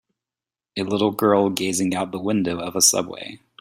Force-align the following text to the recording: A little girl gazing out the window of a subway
A 0.79 0.81
little 0.81 1.11
girl 1.11 1.51
gazing 1.51 1.93
out 1.93 2.11
the 2.11 2.17
window 2.17 2.59
of 2.59 2.75
a 2.75 2.81
subway 2.81 3.39